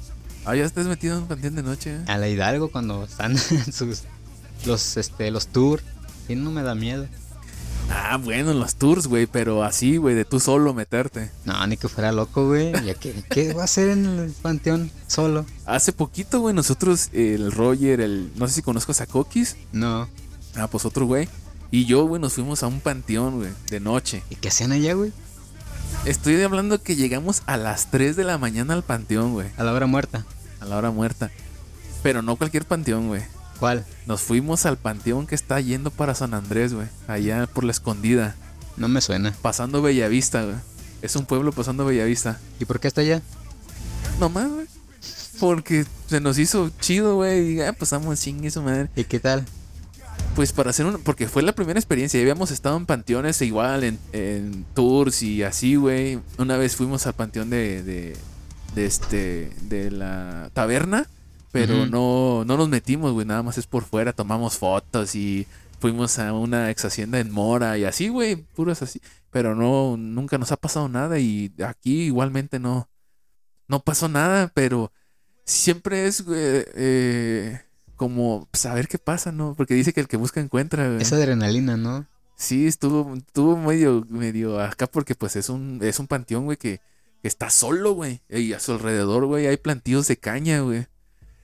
[0.45, 2.03] Ah, ya estás metido en un panteón de noche, ¿eh?
[2.07, 4.03] A la Hidalgo cuando están en sus
[4.65, 5.83] los este los tours
[6.27, 7.07] y no me da miedo.
[7.91, 11.31] Ah, bueno, en los tours, güey, pero así, güey, de tú solo meterte.
[11.45, 12.71] No, ni que fuera loco, güey.
[12.99, 15.45] Que qué va a hacer en el panteón solo.
[15.65, 18.31] Hace poquito, güey, nosotros, el Roger, el.
[18.35, 19.57] No sé si conozco a Coquis.
[19.71, 20.07] No.
[20.55, 21.27] Ah, pues otro güey.
[21.71, 24.23] Y yo, güey, nos fuimos a un panteón, güey, de noche.
[24.29, 25.11] ¿Y qué hacían allá, güey?
[26.05, 29.49] Estoy hablando que llegamos a las 3 de la mañana al panteón, güey.
[29.57, 30.25] A la hora muerta.
[30.59, 31.29] A la hora muerta.
[32.01, 33.21] Pero no cualquier panteón, güey.
[33.59, 33.85] ¿Cuál?
[34.05, 36.87] Nos fuimos al panteón que está yendo para San Andrés, güey.
[37.07, 38.35] Allá por la escondida.
[38.77, 39.35] No me suena.
[39.41, 40.55] Pasando Bellavista, güey.
[41.01, 42.39] Es un pueblo pasando Bellavista.
[42.59, 43.21] ¿Y por qué está allá?
[44.19, 44.67] Nomás, güey.
[45.39, 47.55] Porque se nos hizo chido, güey.
[47.55, 48.89] Y ah, pues vamos chingue su madre.
[48.95, 49.45] ¿Y qué tal?
[50.39, 51.03] Pues para hacer un.
[51.03, 52.17] Porque fue la primera experiencia.
[52.17, 56.17] Ya habíamos estado en panteones igual, en, en tours y así, güey.
[56.37, 57.83] Una vez fuimos al panteón de.
[57.83, 58.15] de,
[58.73, 59.51] de este.
[59.63, 61.09] de la taberna.
[61.51, 63.27] Pero no, no nos metimos, güey.
[63.27, 64.13] Nada más es por fuera.
[64.13, 65.45] Tomamos fotos y
[65.81, 68.37] fuimos a una ex hacienda en Mora y así, güey.
[68.37, 69.01] Puros así.
[69.31, 71.19] Pero no, nunca nos ha pasado nada.
[71.19, 72.87] Y aquí igualmente no.
[73.67, 74.93] No pasó nada, pero
[75.43, 77.61] siempre es, güey, eh,
[77.99, 79.55] como saber qué pasa, ¿no?
[79.55, 81.01] Porque dice que el que busca encuentra, güey.
[81.01, 82.07] Esa adrenalina, ¿no?
[82.37, 86.79] Sí, estuvo, estuvo medio, medio acá porque pues es un, es un panteón, güey, que,
[87.21, 88.21] que está solo, güey.
[88.29, 90.87] Y a su alrededor, güey, hay plantíos de caña, güey.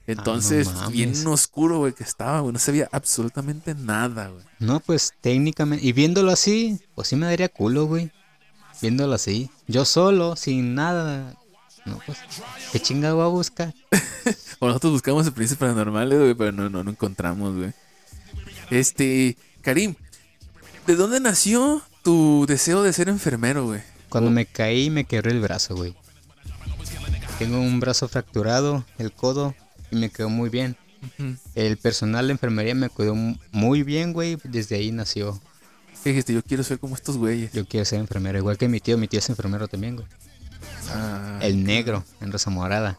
[0.06, 0.92] Entonces, mames.
[0.92, 2.54] bien oscuro, güey, que estaba, güey.
[2.54, 4.42] No se veía absolutamente nada, güey.
[4.58, 5.84] No, pues técnicamente.
[5.84, 8.10] Y viéndolo así, pues sí me daría culo, güey.
[8.80, 9.50] Viéndolo así.
[9.68, 11.34] Yo solo, sin nada.
[11.84, 12.16] No, pues.
[12.72, 13.74] ¿Qué chinga voy a buscar?
[14.60, 17.72] Bueno, nosotros buscamos experiencias paranormales, güey, pero no, no, no encontramos, güey.
[18.70, 19.94] Este, Karim,
[20.86, 23.80] ¿de dónde nació tu deseo de ser enfermero, güey?
[24.08, 25.94] Cuando me caí, me quebré el brazo, güey.
[27.38, 29.54] Tengo un brazo fracturado, el codo,
[29.90, 30.76] y me quedó muy bien.
[31.54, 34.38] El personal de enfermería me cuidó mu- muy bien, güey.
[34.44, 35.38] Desde ahí nació.
[36.02, 36.32] ¿Qué dijiste?
[36.32, 37.52] Yo quiero ser como estos güeyes.
[37.52, 38.96] Yo quiero ser enfermero, igual que mi tío.
[38.96, 40.08] Mi tío es enfermero también, güey.
[40.90, 42.98] Ah, El negro, en Rosa Morada.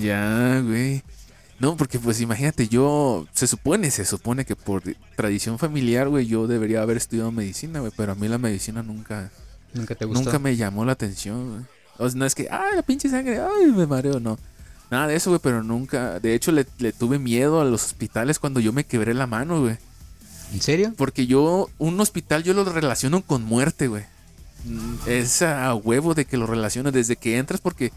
[0.00, 1.02] Ya, güey.
[1.58, 4.82] No, porque pues imagínate, yo, se supone, se supone que por
[5.16, 9.30] tradición familiar, güey, yo debería haber estudiado medicina, güey, pero a mí la medicina nunca,
[9.72, 10.24] ¿Nunca te gustó?
[10.24, 11.64] nunca me llamó la atención, güey.
[11.98, 14.38] O sea, no es que, ay, la pinche sangre, ay, me mareo, no.
[14.90, 18.40] Nada de eso, güey, pero nunca, de hecho, le, le tuve miedo a los hospitales
[18.40, 19.76] cuando yo me quebré la mano, güey.
[20.52, 20.92] ¿En serio?
[20.96, 24.04] Porque yo, un hospital yo lo relaciono con muerte, güey.
[24.64, 27.92] Mm, Es a huevo de que lo relaciono desde que entras porque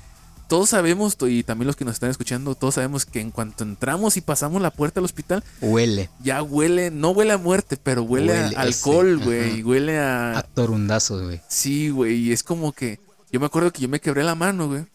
[0.47, 4.17] todos sabemos, y también los que nos están escuchando, todos sabemos que en cuanto entramos
[4.17, 6.09] y pasamos la puerta al hospital, Huele.
[6.23, 10.39] ya huele, no huele a muerte, pero huele, Huele, a alcohol, güey, y huele A
[10.39, 10.43] a...
[10.43, 11.41] torundazos, güey.
[11.47, 12.99] Sí, güey, y es como que...
[13.31, 14.85] Yo me acuerdo que yo me quebré la mano, güey.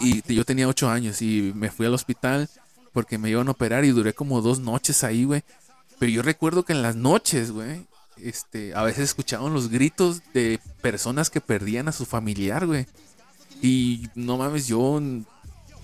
[0.00, 2.48] Y yo tenía ocho años y me fui al hospital
[2.92, 5.42] porque me iban a operar y duré como dos noches ahí, güey.
[5.98, 7.86] Pero yo recuerdo que en las noches, güey,
[8.16, 12.86] este, a veces escuchaban los gritos de personas que perdían a su familiar, güey.
[13.62, 15.00] Y no mames, yo,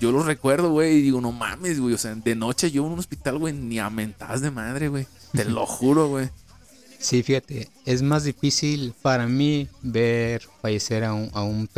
[0.00, 1.94] yo lo recuerdo, güey, y digo, no mames, güey.
[1.94, 5.06] O sea, de noche yo en un hospital, güey, ni a mentadas de madre, güey.
[5.32, 6.28] Te lo juro, güey.
[6.98, 11.68] Sí, fíjate, es más difícil para mí ver fallecer a un, a un,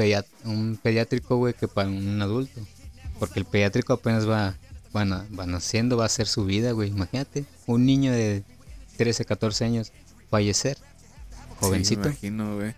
[0.45, 2.61] un pediátrico, güey, que para un adulto.
[3.19, 4.57] Porque el pediátrico apenas va,
[4.97, 6.89] va, na- va naciendo, va a hacer su vida, güey.
[6.89, 8.45] Imagínate, un niño de
[8.97, 9.93] 13, 14 años
[10.31, 10.79] fallecer,
[11.59, 12.05] jovencito.
[12.05, 12.75] Sí, me imagino, güey.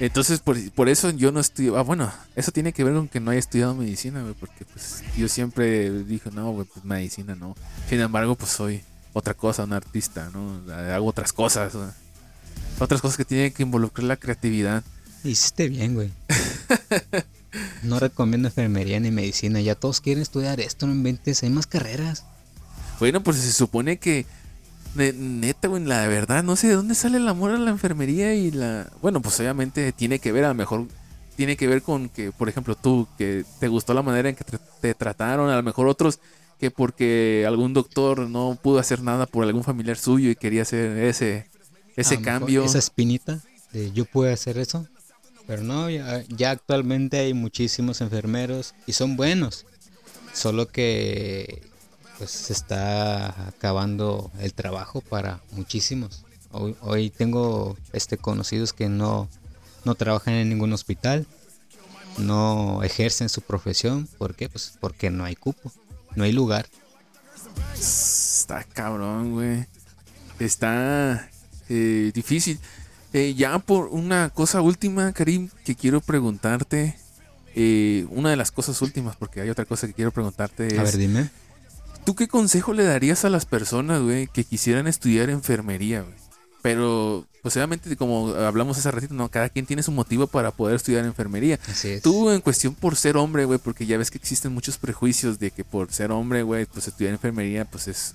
[0.00, 1.76] Entonces, por, por eso yo no estudio.
[1.76, 4.34] Ah, bueno, eso tiene que ver con que no haya estudiado medicina, güey.
[4.34, 7.54] Porque, pues, yo siempre dije, no, güey, pues medicina no.
[7.88, 8.82] Sin embargo, pues soy
[9.12, 10.62] otra cosa, un artista, ¿no?
[10.74, 11.88] Hago otras cosas, güey.
[12.78, 14.82] Otras cosas que tienen que involucrar la creatividad.
[15.22, 16.10] Hiciste bien, güey.
[17.82, 22.24] No recomiendo enfermería ni medicina, ya todos quieren estudiar esto, no inventes, hay más carreras.
[22.98, 24.26] Bueno, pues se supone que.
[24.94, 28.34] Ne- neta, güey, la verdad, no sé de dónde sale el amor a la enfermería
[28.34, 28.90] y la.
[29.02, 30.86] Bueno, pues obviamente tiene que ver, a lo mejor.
[31.36, 34.44] Tiene que ver con que, por ejemplo, tú, que te gustó la manera en que
[34.80, 36.18] te trataron, a lo mejor otros
[36.58, 40.98] que porque algún doctor no pudo hacer nada por algún familiar suyo y quería hacer
[40.98, 41.46] ese,
[41.96, 42.62] ese cambio.
[42.62, 43.40] Esa espinita
[43.72, 44.86] de yo puedo hacer eso.
[45.46, 49.64] Pero no, ya, ya actualmente hay muchísimos enfermeros y son buenos.
[50.34, 51.62] Solo que
[52.20, 56.26] pues se está acabando el trabajo para muchísimos.
[56.52, 59.26] Hoy, hoy tengo este conocidos que no,
[59.86, 61.26] no trabajan en ningún hospital,
[62.18, 64.06] no ejercen su profesión.
[64.18, 64.50] ¿Por qué?
[64.50, 65.72] Pues porque no hay cupo,
[66.14, 66.66] no hay lugar.
[67.74, 69.64] Está cabrón, güey.
[70.38, 71.30] Está
[71.70, 72.60] eh, difícil.
[73.14, 76.98] Eh, ya por una cosa última, Karim, que quiero preguntarte.
[77.54, 80.66] eh, una de las cosas últimas, porque hay otra cosa que quiero preguntarte.
[80.66, 81.30] Es, A ver, dime.
[82.04, 86.14] ¿Tú qué consejo le darías a las personas, güey, que quisieran estudiar enfermería, güey?
[86.62, 90.76] Pero, pues obviamente, como hablamos hace ratito, no, cada quien tiene su motivo para poder
[90.76, 91.58] estudiar enfermería.
[91.66, 92.02] Así es.
[92.02, 95.50] Tú en cuestión por ser hombre, güey, porque ya ves que existen muchos prejuicios de
[95.50, 98.14] que por ser hombre, güey, pues estudiar enfermería, pues es,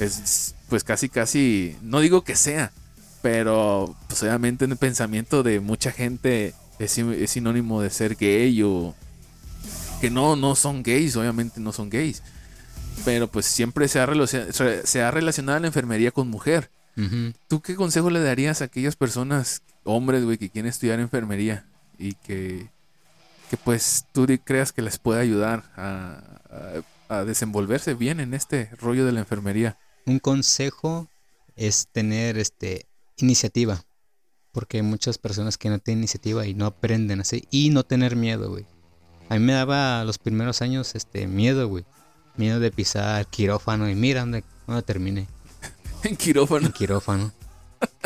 [0.00, 2.72] es, pues casi, casi, no digo que sea,
[3.20, 8.62] pero pues obviamente en el pensamiento de mucha gente es, es sinónimo de ser gay
[8.62, 8.94] o
[10.00, 12.22] que no, no son gays, obviamente no son gays,
[13.04, 14.50] pero pues siempre se ha, relacion-
[14.84, 16.70] se ha relacionado la enfermería con mujer.
[17.48, 21.66] ¿Tú qué consejo le darías a aquellas personas, hombres, güey, que quieren estudiar enfermería
[21.98, 22.68] y que,
[23.50, 26.22] que pues tú creas que les puede ayudar a,
[27.08, 29.76] a- a desenvolverse bien en este rollo de la enfermería?
[30.06, 31.08] Un consejo
[31.56, 32.86] es tener este
[33.18, 33.82] iniciativa.
[34.52, 37.42] Porque hay muchas personas que no tienen iniciativa y no aprenden así.
[37.50, 38.66] Y no tener miedo, güey.
[39.28, 41.84] A mí me daba los primeros años este miedo, güey.
[42.36, 45.26] Miedo de pisar quirófano y mira dónde, dónde terminé.
[46.02, 46.66] En quirófano.
[46.66, 47.32] En quirófano.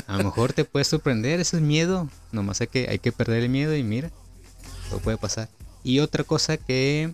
[0.07, 2.09] A lo mejor te puede sorprender, ese es miedo.
[2.33, 4.11] Nomás hay que, hay que perder el miedo y mira,
[4.89, 5.49] todo puede pasar.
[5.83, 7.13] Y otra cosa que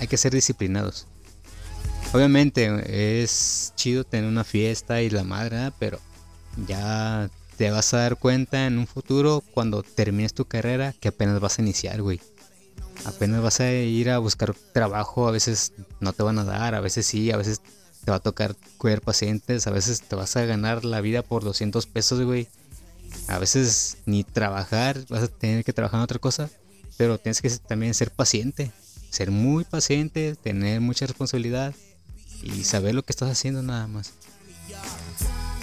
[0.00, 1.06] hay que ser disciplinados.
[2.12, 6.00] Obviamente es chido tener una fiesta y la madre, pero
[6.66, 11.38] ya te vas a dar cuenta en un futuro cuando termines tu carrera que apenas
[11.40, 12.20] vas a iniciar, güey.
[13.04, 16.80] Apenas vas a ir a buscar trabajo, a veces no te van a dar, a
[16.80, 17.60] veces sí, a veces
[18.04, 21.44] te va a tocar cuidar pacientes, a veces te vas a ganar la vida por
[21.44, 22.48] 200 pesos, güey.
[23.28, 26.50] A veces ni trabajar, vas a tener que trabajar en otra cosa,
[26.96, 28.72] pero tienes que también ser paciente,
[29.10, 31.74] ser muy paciente, tener mucha responsabilidad
[32.42, 34.12] y saber lo que estás haciendo nada más.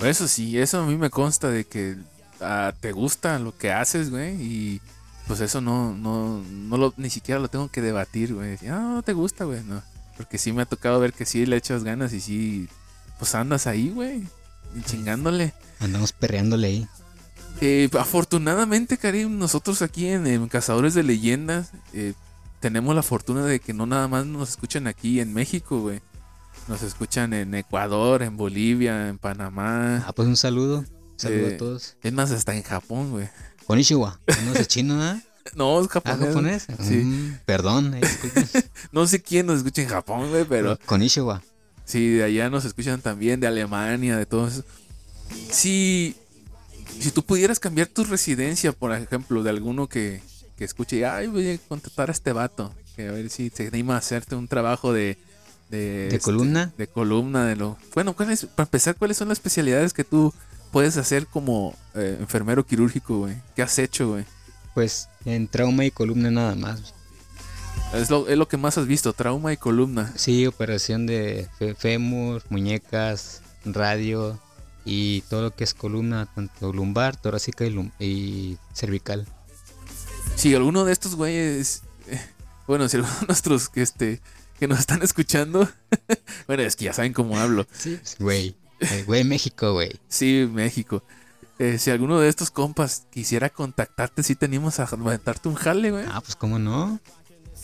[0.03, 1.97] Eso sí, eso a mí me consta de que
[2.41, 4.81] ah, te gusta lo que haces, güey, y
[5.27, 8.57] pues eso no, no, no lo, ni siquiera lo tengo que debatir, güey.
[8.69, 9.81] Ah, no te gusta, güey, no.
[10.15, 12.69] Porque sí me ha tocado ver que sí le echas ganas y sí,
[13.19, 14.23] pues andas ahí, güey,
[14.85, 15.53] chingándole.
[15.79, 16.87] Andamos perreándole ahí.
[17.61, 22.13] Eh, afortunadamente, Karim, nosotros aquí en, en Cazadores de Leyendas eh,
[22.59, 26.01] tenemos la fortuna de que no nada más nos escuchan aquí en México, güey.
[26.67, 30.03] Nos escuchan en Ecuador, en Bolivia, en Panamá.
[30.07, 30.79] Ah, pues un saludo.
[30.79, 30.87] Un
[31.19, 31.95] saludo Eh, a todos.
[32.03, 33.29] Es más, hasta en Japón, güey.
[33.67, 34.19] Konnichiwa.
[34.45, 35.19] ¿No es de chino, ah?
[35.55, 36.27] No, es Ah, japonés.
[36.27, 36.67] japonés.
[36.87, 36.95] Sí.
[36.95, 37.93] Mm, perdón.
[37.95, 38.01] eh.
[38.91, 41.41] No sé quién nos escucha en Japón, güey, pero Konnichiwa.
[41.85, 44.63] sí, de allá nos escuchan también, de Alemania, de todo eso.
[45.51, 46.15] Si,
[46.99, 50.21] si tú pudieras cambiar tu residencia, por ejemplo, de alguno que,
[50.57, 53.95] que escuche, ay, voy a contratar a este vato, que a ver si se anima
[53.95, 55.17] a hacerte un trabajo de...
[55.69, 56.71] De, ¿De columna?
[56.77, 57.77] De columna, de lo...
[57.93, 60.33] Bueno, ¿cuáles, para empezar, ¿cuáles son las especialidades que tú
[60.71, 63.35] puedes hacer como eh, enfermero quirúrgico, güey?
[63.55, 64.25] ¿Qué has hecho, güey?
[64.73, 66.93] Pues en trauma y columna nada más.
[67.93, 70.11] Es lo, es lo que más has visto, trauma y columna.
[70.15, 74.39] Sí, operación de fémur, muñecas, radio
[74.85, 79.25] y todo lo que es columna, tanto lumbar, torácica y, lum- y cervical.
[80.35, 82.19] Si alguno de estos güeyes, eh,
[82.67, 84.21] bueno, si alguno de nuestros que este
[84.59, 85.69] que nos están escuchando,
[86.47, 87.65] bueno, es que ya saben cómo hablo.
[87.71, 88.55] Sí, güey.
[89.05, 89.99] Güey México, güey.
[90.07, 91.03] Sí, México.
[91.59, 96.05] Eh, si alguno de estos compas quisiera contactarte, si teníamos a aventarte un jale, güey.
[96.07, 96.99] Ah, pues cómo no.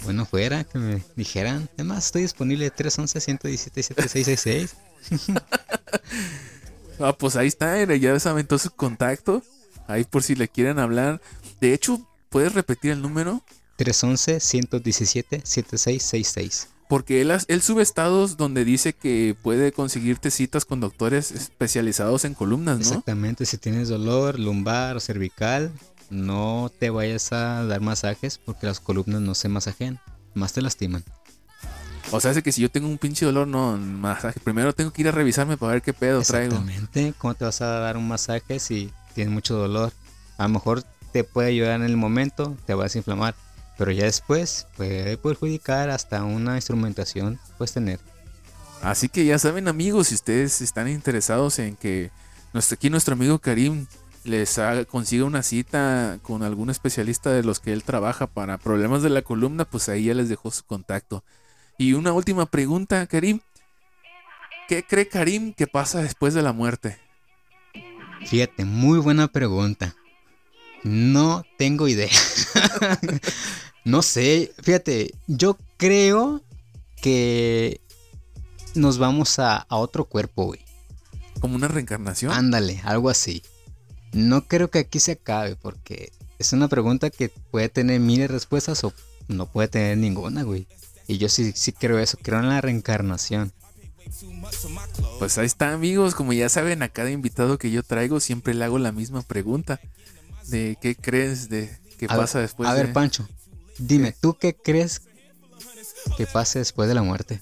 [0.04, 1.70] Bueno, fuera, que me dijeran.
[1.76, 4.72] Además, estoy disponible 311-117-7666.
[7.00, 9.42] Ah, pues ahí está, era, ya se aventó su contacto.
[9.88, 11.20] Ahí por si le quieren hablar.
[11.60, 13.42] De hecho, ¿puedes repetir el número?
[13.80, 16.68] 311-117-7666.
[16.90, 22.34] Porque él, él sube estados donde dice que puede conseguirte citas con doctores especializados en
[22.34, 22.84] columnas, ¿no?
[22.84, 25.72] Exactamente, si tienes dolor lumbar o cervical,
[26.10, 30.00] no te vayas a dar masajes porque las columnas no se masajean,
[30.34, 31.04] más te lastiman.
[32.12, 34.40] O sea, hace que si yo tengo un pinche dolor, no, masaje.
[34.40, 36.56] Primero tengo que ir a revisarme para ver qué pedo traigo.
[36.56, 39.92] Exactamente, ¿cómo te vas a dar un masaje si tienes mucho dolor?
[40.38, 43.36] A lo mejor te puede ayudar en el momento, te vas a inflamar,
[43.78, 48.00] pero ya después puede perjudicar hasta una instrumentación puedes tener.
[48.82, 52.12] Así que ya saben, amigos, si ustedes están interesados en que
[52.54, 53.88] nuestro, aquí nuestro amigo Karim
[54.26, 59.02] les haga- consiga una cita con algún especialista de los que él trabaja para problemas
[59.02, 61.24] de la columna, pues ahí ya les dejó su contacto.
[61.78, 63.40] Y una última pregunta, Karim.
[64.68, 66.98] ¿Qué cree Karim que pasa después de la muerte?
[68.26, 69.96] Fíjate, muy buena pregunta.
[70.84, 72.10] No tengo idea.
[73.86, 76.42] no sé, fíjate, yo creo
[77.02, 77.82] que
[78.76, 80.60] nos vamos a, a otro cuerpo, güey.
[81.40, 82.32] Como una reencarnación.
[82.32, 83.44] Ándale, algo así.
[84.12, 88.34] No creo que aquí se acabe porque es una pregunta que puede tener miles de
[88.34, 88.94] respuestas o
[89.28, 90.68] no puede tener ninguna, güey.
[91.08, 93.52] Y yo sí, sí creo eso, creo en la reencarnación.
[95.20, 96.16] Pues ahí está, amigos.
[96.16, 99.80] Como ya saben, a cada invitado que yo traigo siempre le hago la misma pregunta.
[100.48, 101.70] De qué crees de
[102.08, 102.84] A ver- pasa después A de...
[102.84, 103.28] ver, Pancho,
[103.78, 105.02] dime, ¿tú qué crees
[106.18, 107.42] que pase después de la muerte?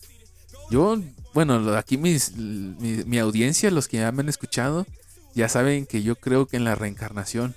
[0.70, 0.98] Yo,
[1.34, 4.86] bueno, aquí mis, mi, mi audiencia, los que ya me han escuchado,
[5.36, 7.56] ya saben que yo creo que en la reencarnación.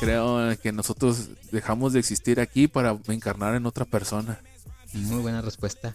[0.00, 4.40] Creo que nosotros dejamos de existir aquí para encarnar en otra persona.
[4.92, 5.94] Muy buena respuesta.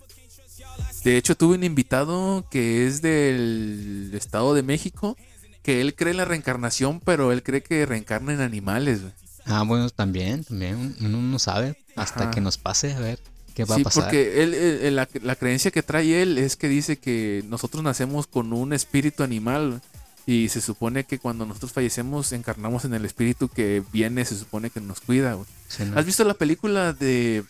[1.04, 5.17] De hecho, tuve un invitado que es del Estado de México,
[5.63, 9.02] que él cree en la reencarnación, pero él cree que reencarna en animales.
[9.02, 9.13] güey.
[9.45, 12.32] Ah, bueno, también, también, uno no sabe hasta Ajá.
[12.32, 13.19] que nos pase, a ver
[13.56, 14.04] qué va Sí, a pasar.
[14.04, 18.28] porque él, él- la, la creencia que trae él es que dice que nosotros nacemos
[18.28, 19.82] con un espíritu animal
[20.28, 24.69] y se supone que cuando nosotros fallecemos encarnamos en el espíritu que viene, se supone
[24.69, 25.34] que nos cuida.
[25.34, 25.47] güey.
[25.67, 25.97] Sí, ¿no?
[26.00, 27.43] ¿Has visto la película de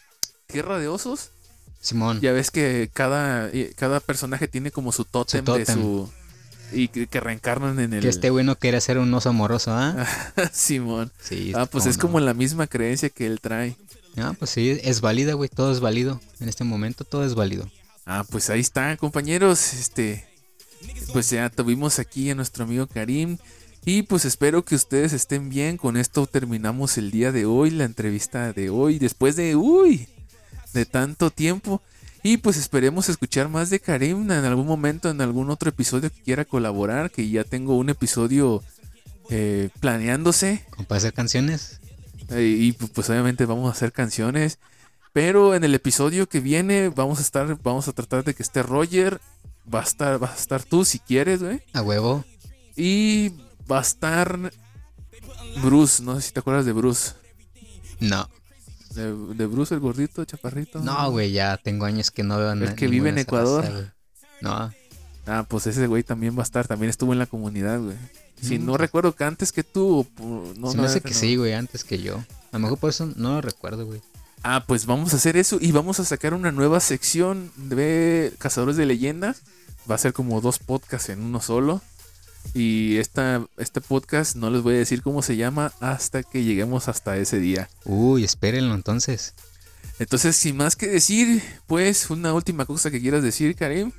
[0.47, 1.31] Guerra de Osos?
[1.81, 5.75] Simón, Ya ves que cada, eh, cada personaje tiene como su tótem, de tótem.
[5.75, 6.09] su...
[6.71, 8.01] Y que, que reencarnan en el...
[8.01, 10.05] que este güey no quiere ser un oso amoroso, ¿ah?
[10.53, 11.11] Simón.
[11.21, 11.51] Sí.
[11.55, 12.01] Ah, pues es no.
[12.01, 13.75] como la misma creencia que él trae.
[14.17, 16.19] Ah, pues sí, es válida, güey, todo es válido.
[16.39, 17.69] En este momento todo es válido.
[18.05, 19.73] Ah, pues ahí está, compañeros.
[19.73, 20.25] Este,
[21.13, 23.37] pues ya tuvimos aquí a nuestro amigo Karim.
[23.83, 25.77] Y pues espero que ustedes estén bien.
[25.77, 28.99] Con esto terminamos el día de hoy, la entrevista de hoy.
[28.99, 30.07] Después de, uy,
[30.73, 31.81] de tanto tiempo.
[32.23, 36.21] Y pues esperemos escuchar más de Karim en algún momento, en algún otro episodio que
[36.21, 37.09] quiera colaborar.
[37.11, 38.63] Que ya tengo un episodio
[39.29, 40.65] eh, planeándose.
[40.69, 41.79] ¿Con para hacer canciones?
[42.29, 44.59] Eh, y pu- pues obviamente vamos a hacer canciones.
[45.13, 48.61] Pero en el episodio que viene vamos a estar, vamos a tratar de que esté
[48.63, 49.19] Roger.
[49.73, 51.61] Va a estar, vas a estar tú si quieres, güey.
[51.73, 52.23] A huevo.
[52.75, 53.33] Y
[53.69, 54.51] va a estar
[55.63, 57.13] Bruce, no sé si te acuerdas de Bruce.
[57.99, 58.29] No.
[58.93, 60.79] De, de Bruce el gordito, chaparrito.
[60.79, 63.63] No, güey, ya tengo años que no veo El na- que vive en Ecuador.
[63.63, 63.93] raza.
[64.41, 64.71] No,
[65.27, 67.95] Ah, pues ese güey también va a estar, también estuvo en la comunidad, güey.
[68.41, 68.65] Si Mm.
[68.65, 70.07] no recuerdo que antes que tú,
[70.57, 71.03] no, se no, me hace no.
[71.03, 72.15] que sí, güey, antes que yo.
[72.51, 74.01] A lo mejor por eso no lo recuerdo, güey.
[74.43, 78.77] Ah, pues vamos a hacer eso y vamos a sacar una nueva sección de Cazadores
[78.77, 79.43] de Leyendas.
[79.89, 81.81] Va a ser como dos podcasts en uno solo.
[82.53, 86.87] Y esta, este podcast no les voy a decir cómo se llama hasta que lleguemos
[86.87, 87.69] hasta ese día.
[87.85, 89.33] Uy, espérenlo entonces.
[89.99, 93.91] Entonces, sin más que decir, pues una última cosa que quieras decir, Karim.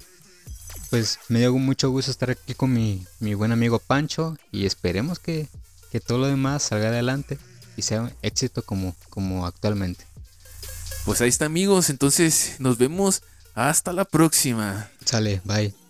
[0.91, 5.19] Pues me dio mucho gusto estar aquí con mi, mi buen amigo Pancho y esperemos
[5.19, 5.49] que,
[5.91, 7.39] que todo lo demás salga adelante
[7.77, 10.05] y sea un éxito como, como actualmente.
[11.05, 11.91] Pues ahí está, amigos.
[11.91, 13.23] Entonces, nos vemos
[13.55, 14.91] hasta la próxima.
[15.05, 15.82] Sale, bye.